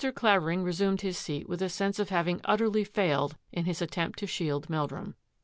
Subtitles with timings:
[0.15, 4.25] Clavering resumed his seat with a sense of having utterly failed in his attempt to
[4.25, 5.13] shield Mel drum.